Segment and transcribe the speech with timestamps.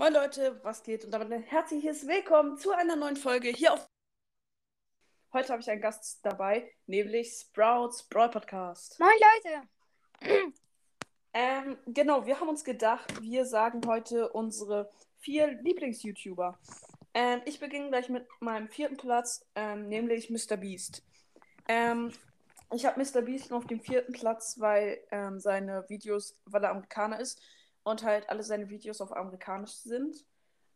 [0.00, 1.04] Moin Leute, was geht?
[1.04, 3.86] Und damit ein herzliches Willkommen zu einer neuen Folge hier auf.
[5.34, 8.98] Heute habe ich einen Gast dabei, nämlich Sprouts Brawl Podcast.
[8.98, 9.10] Moin
[10.24, 10.52] Leute!
[11.32, 16.58] Ähm, genau, wir haben uns gedacht, wir sagen heute unsere vier Lieblings-YouTuber.
[17.14, 20.56] Ähm, ich beginne gleich mit meinem vierten Platz, ähm, nämlich Mr.
[20.56, 21.04] Beast.
[21.68, 22.10] Ähm,
[22.72, 23.20] ich habe Mr.
[23.20, 27.40] Beast nur auf dem vierten Platz, weil ähm, seine Videos, weil er Amerikaner ist
[27.82, 30.24] und halt alle seine Videos auf Amerikanisch sind.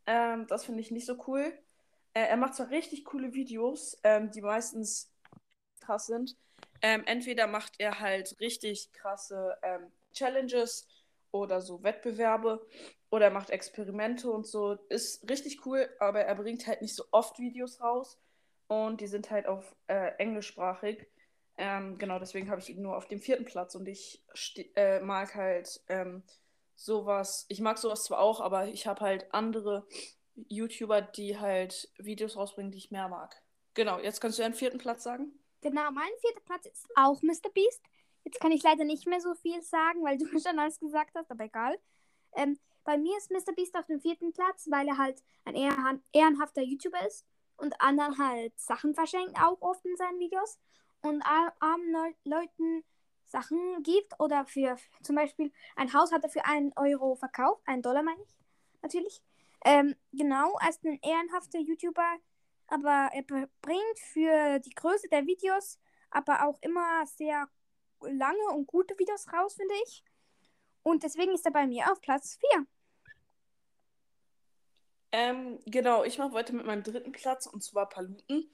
[0.07, 1.53] Ähm, das finde ich nicht so cool.
[2.14, 5.12] Äh, er macht zwar richtig coole Videos, ähm, die meistens
[5.81, 6.36] krass sind.
[6.82, 10.86] Ähm, entweder macht er halt richtig krasse ähm, Challenges
[11.31, 12.64] oder so Wettbewerbe
[13.11, 14.75] oder er macht Experimente und so.
[14.89, 18.18] Ist richtig cool, aber er bringt halt nicht so oft Videos raus
[18.68, 21.07] und die sind halt auf äh, englischsprachig.
[21.57, 24.25] Ähm, genau, deswegen habe ich ihn nur auf dem vierten Platz und ich
[24.75, 26.23] äh, mag halt ähm,
[26.74, 27.46] sowas.
[27.48, 29.86] Ich mag sowas zwar auch, aber ich habe halt andere
[30.34, 33.41] YouTuber, die halt Videos rausbringen, die ich mehr mag.
[33.75, 35.33] Genau, jetzt kannst du deinen vierten Platz sagen.
[35.61, 37.50] Genau, mein vierter Platz ist auch Mr.
[37.53, 37.83] Beast.
[38.25, 41.31] Jetzt kann ich leider nicht mehr so viel sagen, weil du schon alles gesagt hast,
[41.31, 41.78] aber egal.
[42.36, 43.55] Ähm, bei mir ist Mr.
[43.55, 45.55] Beast auf dem vierten Platz, weil er halt ein
[46.12, 47.25] ehrenhafter YouTuber ist
[47.56, 50.59] und anderen halt Sachen verschenkt, auch oft in seinen Videos.
[51.03, 52.84] Und armen Le Leuten
[53.35, 57.83] Sachen gibt oder für zum Beispiel ein Haus hat er für einen Euro verkauft, einen
[57.83, 58.35] Dollar meine ich
[58.83, 59.23] natürlich.
[59.65, 62.17] Ähm, genau, ist ein ehrenhafter YouTuber,
[62.69, 65.79] aber er bringt für die Größe der Videos
[66.15, 67.49] aber auch immer sehr
[68.01, 70.05] lange und gute Videos raus, finde ich.
[70.83, 72.67] Und deswegen ist er bei mir auf Platz 4.
[75.12, 78.51] Ähm, genau, ich mache weiter mit meinem dritten Platz und zwar Paluten.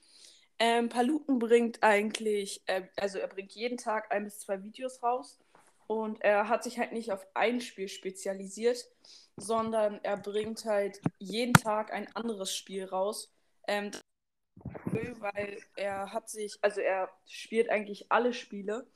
[0.62, 5.38] Ähm, Paluten bringt eigentlich, äh, also er bringt jeden Tag ein bis zwei Videos raus
[5.86, 8.84] und er hat sich halt nicht auf ein Spiel spezialisiert,
[9.36, 13.32] sondern er bringt halt jeden Tag ein anderes Spiel raus.
[13.66, 13.90] Ähm,
[15.20, 18.86] weil er hat sich, also er spielt eigentlich alle Spiele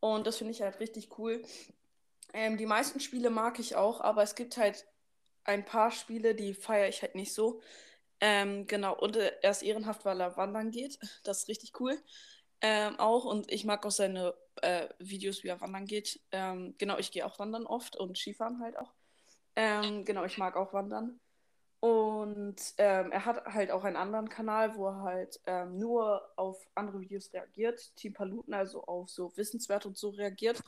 [0.00, 1.42] und das finde ich halt richtig cool.
[2.32, 4.86] Ähm, die meisten Spiele mag ich auch, aber es gibt halt
[5.44, 7.60] ein paar Spiele, die feiere ich halt nicht so.
[8.20, 10.98] Ähm, genau, und er ist ehrenhaft, weil er wandern geht.
[11.24, 11.98] Das ist richtig cool.
[12.60, 16.20] Ähm, auch und ich mag auch seine äh, Videos, wie er wandern geht.
[16.32, 18.92] Ähm, genau, ich gehe auch wandern oft und Skifahren halt auch.
[19.56, 21.20] Ähm, genau, ich mag auch wandern.
[21.80, 26.66] Und ähm, er hat halt auch einen anderen Kanal, wo er halt ähm, nur auf
[26.74, 27.94] andere Videos reagiert.
[27.96, 30.62] Team Paluten, also auf so Wissenswert und so reagiert.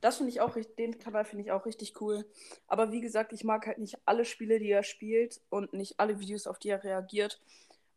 [0.00, 2.24] Das finde ich auch, den Kanal finde ich auch richtig cool.
[2.66, 6.20] Aber wie gesagt, ich mag halt nicht alle Spiele, die er spielt und nicht alle
[6.20, 7.40] Videos, auf die er reagiert.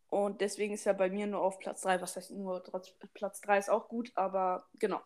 [0.10, 2.02] Und deswegen ist er bei mir nur auf Platz 3.
[2.02, 2.62] Was heißt nur
[3.14, 5.02] Platz 3 ist auch gut, aber genau.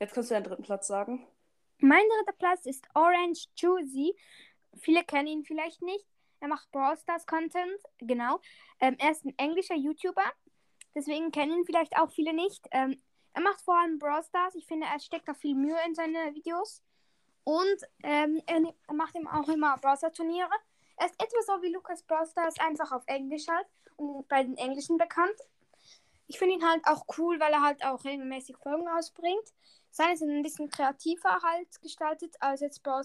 [0.00, 1.26] Jetzt kannst du deinen dritten Platz sagen.
[1.78, 4.14] Mein dritter Platz ist Orange Juicy.
[4.80, 6.04] Viele kennen ihn vielleicht nicht.
[6.40, 8.40] Er macht Brawl Stars Content, genau.
[8.80, 10.24] Ähm, er ist ein englischer YouTuber.
[10.94, 12.66] Deswegen kennen ihn vielleicht auch viele nicht.
[12.72, 13.00] Ähm,
[13.34, 14.54] er macht vor allem Brawl Stars.
[14.54, 16.82] Ich finde, er steckt da viel Mühe in seine Videos.
[17.42, 20.50] Und ähm, er, er, macht ihm auch immer Brawl Stars Turniere.
[20.96, 24.56] Er ist etwa so wie Lukas Brawl Stars, einfach auf Englisch halt und bei den
[24.56, 25.36] Englischen bekannt.
[26.26, 29.52] Ich finde ihn halt auch cool, weil er halt auch regelmäßig Folgen rausbringt.
[29.90, 33.04] Seine sind ein bisschen kreativer halt gestaltet als jetzt Brawl,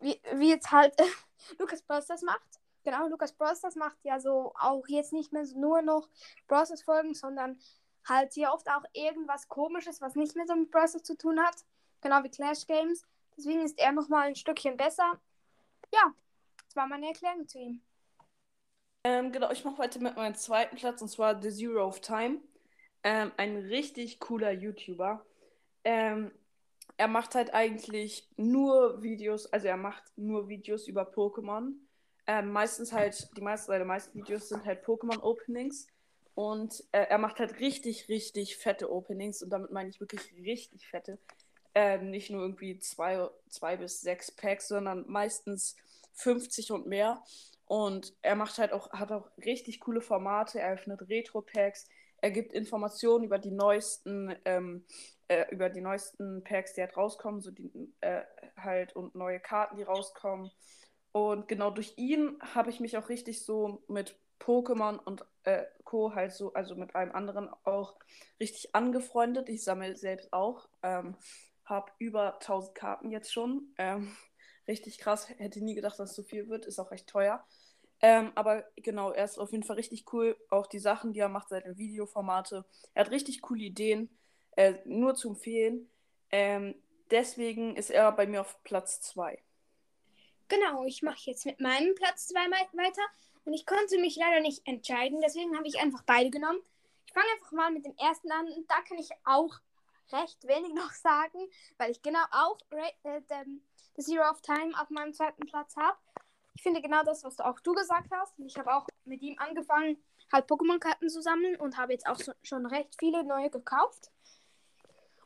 [0.00, 0.94] wie, wie jetzt halt
[1.58, 2.58] Lukas Brosters macht.
[2.84, 6.08] Genau, Lukas Brosters macht ja so auch jetzt nicht mehr so nur noch
[6.46, 7.60] Brosters Folgen, sondern
[8.08, 11.56] halt hier oft auch irgendwas komisches, was nicht mehr so mit Brosters zu tun hat.
[12.00, 13.02] Genau wie Clash Games.
[13.36, 15.20] Deswegen ist er nochmal ein Stückchen besser.
[15.92, 16.14] Ja,
[16.64, 17.82] das war meine Erklärung zu ihm.
[19.04, 22.40] Ähm, genau, ich mache heute mit meinem zweiten Platz und zwar The Zero of Time.
[23.04, 25.24] Ähm, ein richtig cooler YouTuber.
[25.84, 26.32] Ähm,
[26.96, 31.74] er macht halt eigentlich nur Videos, also er macht nur Videos über Pokémon.
[32.26, 35.86] Ähm, meistens halt, die meisten, seine meisten Videos sind halt Pokémon-Openings.
[36.38, 39.42] Und äh, er macht halt richtig, richtig fette Openings.
[39.42, 41.18] Und damit meine ich wirklich richtig fette.
[41.74, 45.74] Ähm, nicht nur irgendwie zwei, zwei bis sechs Packs, sondern meistens
[46.12, 47.24] 50 und mehr.
[47.64, 50.60] Und er macht halt auch, hat auch richtig coole Formate.
[50.60, 51.88] Er öffnet Retro-Packs.
[52.18, 54.84] Er gibt Informationen über die neuesten ähm,
[55.26, 58.22] äh, über die neuesten Packs, die halt rauskommen, so die äh,
[58.56, 60.52] halt und neue Karten, die rauskommen.
[61.10, 66.14] Und genau durch ihn habe ich mich auch richtig so mit Pokémon und äh, Co.
[66.14, 67.96] halt so, also mit einem anderen auch
[68.38, 69.48] richtig angefreundet.
[69.48, 70.68] Ich sammle selbst auch.
[70.82, 71.16] Ähm,
[71.64, 73.74] habe über 1000 Karten jetzt schon.
[73.78, 74.14] Ähm,
[74.68, 75.30] richtig krass.
[75.30, 76.66] Hätte nie gedacht, dass es so viel wird.
[76.66, 77.42] Ist auch recht teuer.
[78.02, 80.36] Ähm, aber genau, er ist auf jeden Fall richtig cool.
[80.50, 82.66] Auch die Sachen, die er macht, seine Videoformate.
[82.92, 84.10] Er hat richtig coole Ideen.
[84.56, 85.90] Äh, nur zu empfehlen.
[86.30, 86.74] Ähm,
[87.10, 89.42] deswegen ist er bei mir auf Platz 2.
[90.48, 93.02] genau, ich mache jetzt mit meinem Platz 2 weiter.
[93.44, 96.60] Und ich konnte mich leider nicht entscheiden, deswegen habe ich einfach beide genommen.
[97.06, 98.46] Ich fange einfach mal mit dem ersten an.
[98.68, 99.58] Da kann ich auch
[100.12, 101.38] recht wenig noch sagen,
[101.78, 103.20] weil ich genau auch äh,
[103.96, 105.96] The Zero of Time auf meinem zweiten Platz habe.
[106.54, 108.38] Ich finde genau das, was du auch du gesagt hast.
[108.38, 109.96] Und ich habe auch mit ihm angefangen,
[110.32, 114.10] halt Pokémon-Karten zu sammeln und habe jetzt auch so, schon recht viele neue gekauft.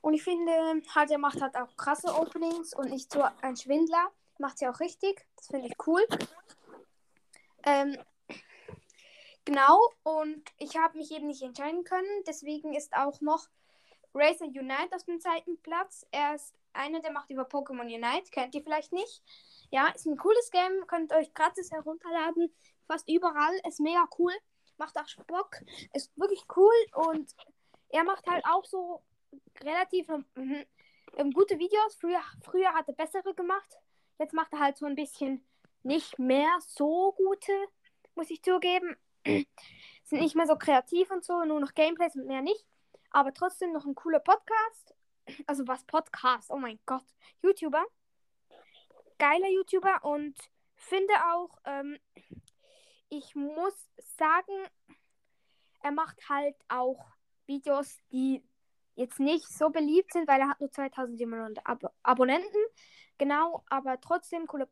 [0.01, 0.53] Und ich finde
[0.95, 4.11] halt, er macht halt auch krasse Openings und nicht so ein Schwindler.
[4.39, 5.25] Macht sie auch richtig.
[5.37, 6.05] Das finde ich cool.
[7.65, 7.97] Ähm,
[9.45, 12.25] genau, und ich habe mich eben nicht entscheiden können.
[12.27, 13.49] Deswegen ist auch noch
[14.15, 16.07] Racer Unite auf dem zweiten Platz.
[16.11, 18.31] Er ist einer, der macht über Pokémon Unite.
[18.31, 19.23] Kennt ihr vielleicht nicht?
[19.71, 20.87] Ja, ist ein cooles Game.
[20.87, 22.55] Könnt ihr euch gratis herunterladen.
[22.87, 23.55] Fast überall.
[23.67, 24.33] Ist mega cool.
[24.77, 25.57] Macht auch Bock.
[25.93, 26.75] Ist wirklich cool.
[26.95, 27.33] Und
[27.89, 29.03] er macht halt auch so
[29.63, 30.67] relativ ähm,
[31.17, 31.97] ähm, gute Videos.
[31.97, 33.79] Früher, früher hat er bessere gemacht.
[34.19, 35.45] Jetzt macht er halt so ein bisschen
[35.85, 37.53] nicht mehr so gute,
[38.15, 38.97] muss ich zugeben.
[39.25, 42.67] Sind nicht mehr so kreativ und so, nur noch Gameplays und mehr nicht.
[43.11, 44.95] Aber trotzdem noch ein cooler Podcast.
[45.47, 46.51] Also was Podcast?
[46.51, 47.05] Oh mein Gott.
[47.43, 47.85] YouTuber.
[49.19, 50.37] Geiler YouTuber und
[50.75, 51.99] finde auch, ähm,
[53.09, 53.75] ich muss
[54.19, 54.67] sagen,
[55.81, 57.07] er macht halt auch
[57.47, 58.43] Videos, die
[58.95, 62.61] jetzt nicht so beliebt sind, weil er hat nur 2700 Ab Abonnenten.
[63.19, 64.69] Genau, aber trotzdem cooler,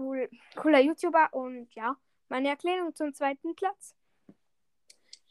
[0.00, 1.96] cool, cooler YouTuber und ja,
[2.28, 3.94] meine Erklärung zum zweiten Platz.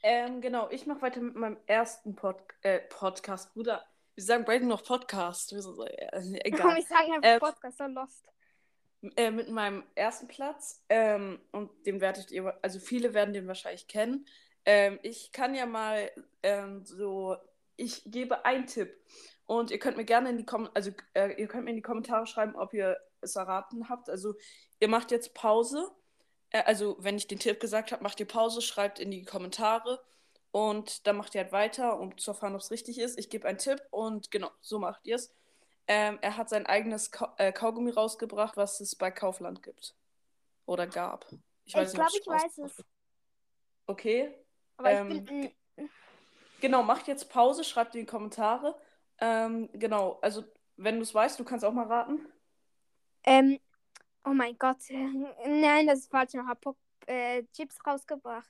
[0.02, 3.84] Ähm, genau, ich mache weiter mit meinem ersten Pod äh, Podcast, Bruder.
[4.16, 5.52] Wir sagen beide noch Podcast.
[5.52, 6.78] Äh, egal.
[6.80, 8.26] ich sage einfach äh, Podcast, so lost.
[9.16, 10.84] Äh, mit meinem ersten Platz.
[10.88, 14.26] Ähm, und den werdet ihr, also viele werden den wahrscheinlich kennen.
[14.66, 16.12] Ähm, ich kann ja mal
[16.44, 17.36] ähm, so,
[17.76, 18.94] ich gebe einen Tipp.
[19.46, 21.82] Und ihr könnt mir gerne in die Kom also äh, ihr könnt mir in die
[21.82, 24.10] Kommentare schreiben, ob ihr es erraten habt.
[24.10, 24.36] Also
[24.80, 25.92] ihr macht jetzt Pause
[26.52, 30.02] äh, also wenn ich den Tipp gesagt habe, macht ihr Pause, schreibt in die Kommentare
[30.52, 33.20] und dann macht ihr halt weiter, um zu erfahren, ob es richtig ist.
[33.20, 35.34] Ich gebe einen Tipp und genau, so macht ihr es.
[35.88, 39.96] Ähm, er hat sein eigenes Ka äh, Kaugummi rausgebracht, was es bei Kaufland gibt.
[40.66, 41.26] Oder gab.
[41.66, 42.84] Ich, ich glaube, ich weiß es.
[43.88, 44.36] Okay.
[44.78, 45.52] Aber ähm, ich bin.
[46.62, 48.76] Genau, macht jetzt Pause, schreibt in die Kommentare.
[49.20, 50.44] Ähm, genau, also
[50.76, 52.28] wenn du es weißt, du kannst auch mal raten.
[53.24, 53.60] Ähm,
[54.30, 54.78] Oh mein Gott.
[55.46, 56.34] Nein, das ist falsch.
[56.34, 56.76] Ich habe
[57.08, 58.50] äh, Chips rausgebracht.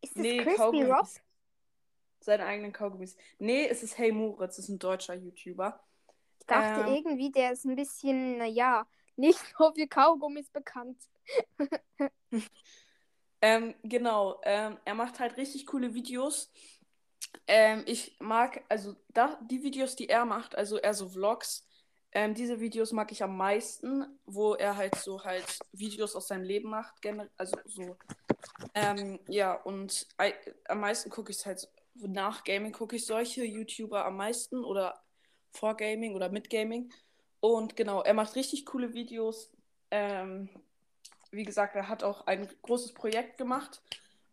[0.00, 0.88] Ist das nee, Crispy Kaugummis.
[0.88, 1.08] Rob?
[2.20, 3.16] Seine eigenen Kaugummis.
[3.38, 5.80] Nee, es ist Hey Moritz, das ist ein deutscher YouTuber.
[6.38, 8.86] Ich dachte ähm, irgendwie, der ist ein bisschen, naja,
[9.16, 10.98] nicht so für Kaugummis bekannt.
[13.40, 16.52] ähm, genau, ähm, er macht halt richtig coole Videos.
[17.46, 21.66] Ähm, ich mag, also da, die Videos, die er macht, also er so Vlogs,
[22.12, 26.44] ähm, diese Videos mag ich am meisten, wo er halt so halt Videos aus seinem
[26.44, 26.94] Leben macht,
[27.36, 27.96] also so.
[28.74, 30.06] Ähm, ja, und
[30.68, 35.02] am meisten gucke ich halt nach Gaming gucke ich solche YouTuber am meisten oder
[35.52, 36.92] vor Gaming oder mit Gaming.
[37.40, 39.50] Und genau, er macht richtig coole Videos.
[39.90, 40.48] Ähm,
[41.30, 43.82] wie gesagt, er hat auch ein großes Projekt gemacht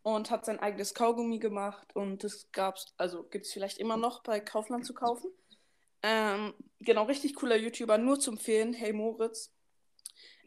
[0.04, 4.24] und hat sein eigenes Kaugummi gemacht und das gab's, also gibt es vielleicht immer noch
[4.24, 5.30] bei Kaufland zu kaufen.
[6.04, 8.74] Ähm, genau, richtig cooler YouTuber, nur zum Empfehlen.
[8.74, 9.54] Hey Moritz.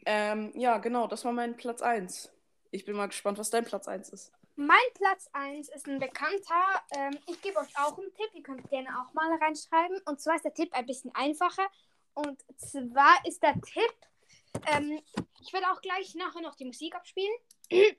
[0.07, 2.31] Ähm, ja, genau, das war mein Platz 1.
[2.71, 4.33] Ich bin mal gespannt, was dein Platz 1 ist.
[4.57, 6.83] Mein Platz 1 ist ein bekannter.
[6.93, 8.31] Ähm, ich gebe euch auch einen Tipp.
[8.35, 10.01] Ihr könnt gerne auch mal reinschreiben.
[10.05, 11.67] Und zwar ist der Tipp ein bisschen einfacher.
[12.15, 13.95] Und zwar ist der Tipp.
[14.67, 15.01] Ähm,
[15.41, 17.33] ich werde auch gleich nachher noch die Musik abspielen.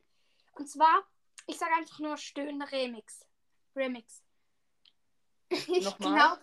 [0.54, 1.04] Und zwar,
[1.48, 3.26] ich sage einfach nur Stöhn Remix.
[3.76, 4.22] Remix.
[5.50, 6.40] Ich glaube,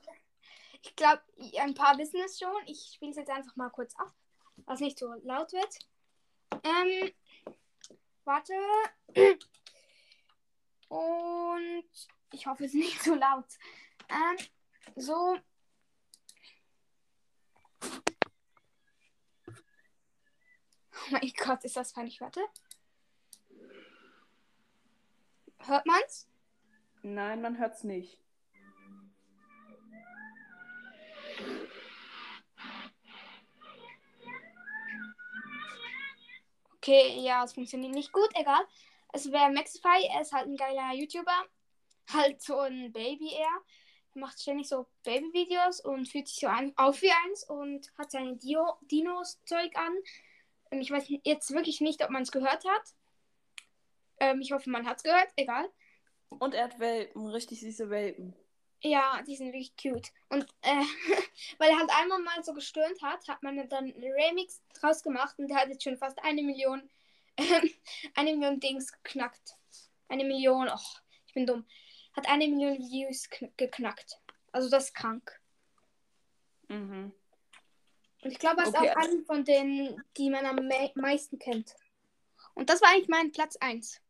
[0.82, 1.22] ich glaube,
[1.60, 2.66] ein paar wissen es schon.
[2.66, 4.12] Ich spiele es jetzt einfach mal kurz ab,
[4.66, 5.78] was nicht so laut wird.
[6.64, 7.12] Ähm,
[8.24, 8.54] warte.
[10.88, 11.84] Und
[12.32, 13.46] ich hoffe, es ist nicht so laut.
[14.08, 14.36] Ähm,
[14.96, 15.38] so.
[20.92, 22.20] Oh mein Gott, ist das peinlich.
[22.20, 22.40] Warte.
[25.60, 26.28] Hört man's?
[27.02, 28.20] Nein, man hört's nicht.
[36.88, 38.64] Okay, ja, es funktioniert nicht gut, egal.
[39.12, 41.44] Es wäre Maxify, er ist halt ein geiler YouTuber.
[42.14, 43.60] Halt so ein Baby eher.
[44.14, 48.10] Er macht ständig so Baby-Videos und fühlt sich so an, auf wie eins und hat
[48.10, 49.94] seine Dinos-Zeug an.
[50.70, 52.94] Ich weiß jetzt wirklich nicht, ob man es gehört hat.
[54.20, 55.68] Ähm, ich hoffe, man hat es gehört, egal.
[56.30, 58.34] Und er hat Welpen, richtig süße Welpen.
[58.80, 60.12] Ja, die sind wirklich cute.
[60.28, 60.84] Und äh,
[61.58, 65.36] weil er halt einmal mal so gestöhnt hat, hat man dann einen Remix draus gemacht
[65.38, 66.88] und der hat jetzt schon fast eine Million,
[67.36, 67.42] äh,
[68.14, 69.56] eine Million Dings geknackt.
[70.08, 71.66] Eine Million, ach, ich bin dumm.
[72.14, 74.20] Hat eine Million Views geknackt.
[74.52, 75.38] Also das ist krank.
[76.68, 77.12] Mhm.
[78.22, 80.90] Und ich glaube, er ist Okay, auch also- einer von denen, die man am me
[80.94, 81.74] meisten kennt.
[82.54, 84.00] Und das war eigentlich mein Platz 1.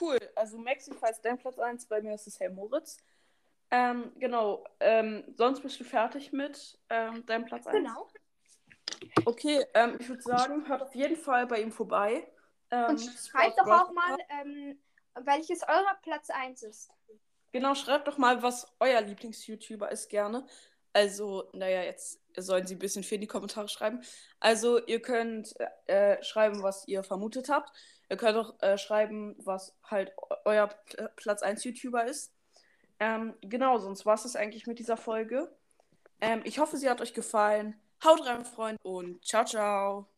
[0.00, 0.18] Cool.
[0.34, 2.98] Also Maxify ist dein Platz 1, bei mir ist es Herr Moritz.
[3.70, 4.64] Ähm, genau.
[4.80, 7.76] Ähm, sonst bist du fertig mit ähm, deinem Platz 1?
[7.76, 8.08] Genau.
[9.24, 12.30] Okay, ähm, ich würde sagen, hört auf jeden Fall bei ihm vorbei.
[12.70, 14.78] Ähm, Und schreibt doch auch mal, ähm,
[15.20, 16.90] welches eurer Platz 1 ist.
[17.52, 20.46] Genau, schreibt doch mal, was euer Lieblings-YouTuber ist gerne.
[20.92, 24.02] Also, naja, jetzt sollen sie ein bisschen viel in die Kommentare schreiben.
[24.40, 25.54] Also, ihr könnt
[25.86, 27.72] äh, schreiben, was ihr vermutet habt.
[28.10, 32.32] Ihr könnt auch äh, schreiben, was halt eu- euer Pl- Platz 1 YouTuber ist.
[33.00, 35.50] Ähm, genau, sonst war es eigentlich mit dieser Folge.
[36.20, 37.78] Ähm, ich hoffe, sie hat euch gefallen.
[38.04, 40.13] Haut rein, Freunde, und ciao, ciao.